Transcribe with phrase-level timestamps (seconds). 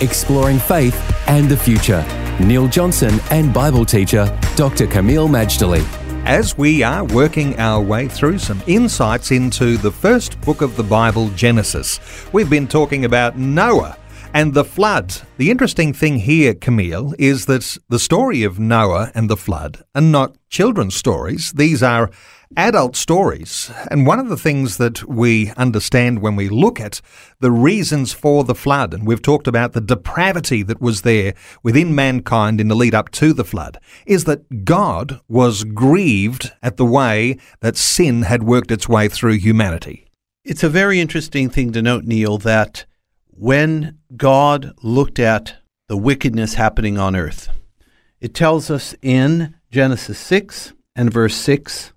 [0.00, 0.94] exploring faith
[1.28, 2.04] and the future.
[2.40, 4.86] Neil Johnson and Bible teacher Dr.
[4.86, 5.84] Kameel Majdali.
[6.26, 10.82] As we are working our way through some insights into the first book of the
[10.82, 11.98] Bible, Genesis,
[12.32, 13.96] we've been talking about Noah
[14.32, 15.14] and the flood.
[15.38, 20.00] The interesting thing here, Kameel, is that the story of Noah and the flood are
[20.00, 21.52] not children's stories.
[21.52, 22.10] These are
[22.56, 23.70] adult stories.
[23.90, 27.00] And one of the things that we understand when we look at
[27.40, 31.94] the reasons for the flood, and we've talked about the depravity that was there within
[31.94, 36.84] mankind in the lead up to the flood, is that God was grieved at the
[36.84, 40.06] way that sin had worked its way through humanity.
[40.44, 42.86] It's a very interesting thing to note, Neil, that
[43.40, 45.56] when God looked at
[45.88, 47.48] the wickedness happening on earth,
[48.20, 51.94] it tells us in Genesis 6 and verse 6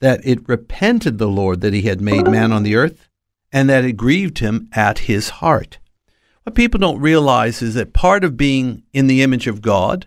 [0.00, 3.06] that it repented the Lord that he had made man on the earth,
[3.52, 5.78] and that it grieved him at his heart.
[6.44, 10.06] What people don't realize is that part of being in the image of God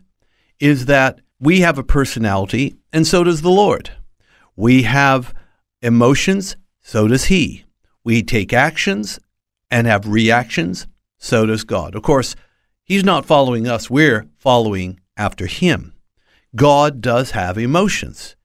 [0.59, 3.91] is that we have a personality, and so does the Lord.
[4.55, 5.31] We have
[5.83, 7.65] emotions, so does He.
[8.03, 9.19] We take actions
[9.75, 10.87] and have reactions,
[11.17, 11.95] so does God.
[11.95, 12.33] Of course,
[12.85, 15.93] He's not following us, we're following after Him.
[16.55, 18.37] God does have emotions.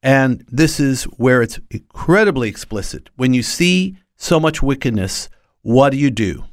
[0.00, 3.10] And this is where it's incredibly explicit.
[3.16, 5.28] When you see so much wickedness,
[5.62, 6.44] what do you do?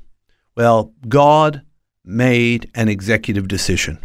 [0.58, 1.62] Well, God
[2.04, 4.00] made an executive decision.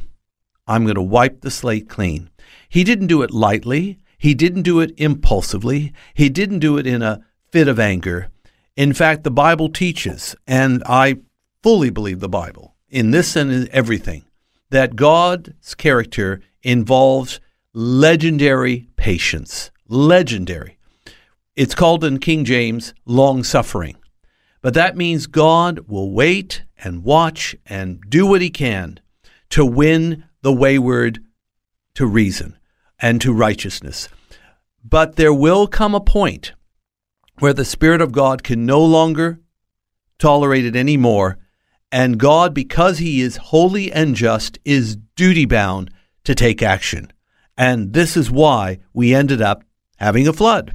[0.66, 2.28] I'm going to wipe the slate clean.
[2.68, 3.98] He didn't do it lightly.
[4.18, 5.94] He didn't do it impulsively.
[6.12, 8.30] He didn't do it in a fit of anger.
[8.78, 11.16] In fact, the Bible teaches, and I
[11.64, 14.22] fully believe the Bible, in this and everything,
[14.70, 17.40] that God's character involves
[17.72, 19.72] legendary patience.
[19.88, 20.78] Legendary.
[21.56, 23.96] It's called in King James long suffering.
[24.62, 29.00] But that means God will wait and watch and do what he can
[29.50, 31.18] to win the wayward
[31.94, 32.56] to reason
[33.00, 34.08] and to righteousness.
[34.84, 36.52] But there will come a point
[37.40, 39.40] where the Spirit of God can no longer
[40.18, 41.38] tolerate it anymore.
[41.90, 45.90] And God, because He is holy and just, is duty bound
[46.24, 47.12] to take action.
[47.56, 49.64] And this is why we ended up
[49.96, 50.74] having a flood.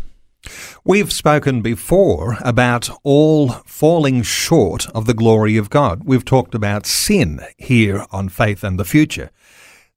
[0.84, 6.04] We've spoken before about all falling short of the glory of God.
[6.04, 9.30] We've talked about sin here on Faith and the Future.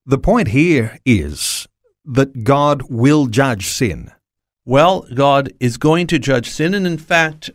[0.04, 1.66] The point here is
[2.04, 4.12] that God will judge sin.
[4.68, 6.74] Well, God is going to judge sin.
[6.74, 7.50] And in fact,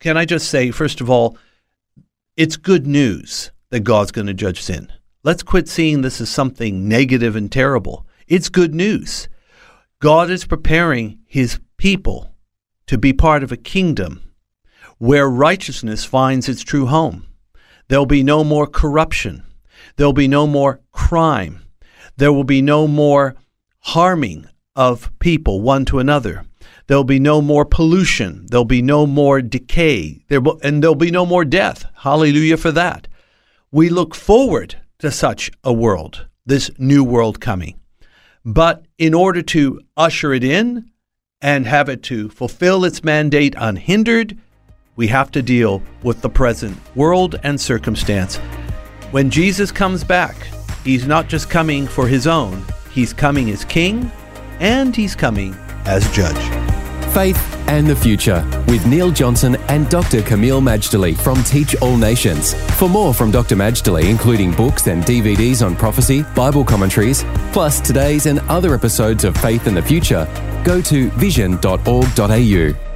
[0.00, 1.38] can I just say, first of all,
[2.36, 4.92] it's good news that God's going to judge sin.
[5.24, 8.06] Let's quit seeing this as something negative and terrible.
[8.28, 9.28] It's good news.
[9.98, 12.30] God is preparing his people
[12.86, 14.22] to be part of a kingdom
[14.98, 17.26] where righteousness finds its true home.
[17.88, 19.42] There'll be no more corruption.
[19.96, 21.62] There'll be no more crime.
[22.18, 23.36] There will be no more
[23.80, 26.44] harming of people one to another.
[26.86, 28.46] There'll be no more pollution.
[28.48, 30.22] There'll be no more decay.
[30.28, 31.86] There, and there'll be no more death.
[31.96, 33.08] Hallelujah for that.
[33.72, 37.80] We look forward to such a world, this new world coming.
[38.44, 40.90] But in order to usher it in
[41.42, 44.38] and have it to fulfill its mandate unhindered,
[44.94, 48.36] we have to deal with the present world and circumstance.
[49.10, 50.36] When Jesus comes back,
[50.84, 54.10] he's not just coming for his own, he's coming as king
[54.60, 56.36] and he's coming as judge.
[57.12, 60.20] Faith and the Future with Neil Johnson and Dr.
[60.20, 62.52] Kameel Majdali from Teach All Nations.
[62.78, 63.56] For more from Dr.
[63.56, 69.34] Majdali, including books and DVDs on prophecy, Bible commentaries, plus today's and other episodes of
[69.38, 70.28] Faith and the Future,
[70.62, 72.95] go to vision.org.au.